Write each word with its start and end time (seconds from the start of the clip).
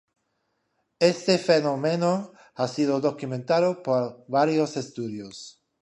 Este 0.99 1.37
fenómeno 1.37 2.33
ha 2.55 2.67
sido 2.67 2.99
documentado 3.01 3.83
por 3.83 4.25
varios 4.27 4.75
estudios. 4.75 5.63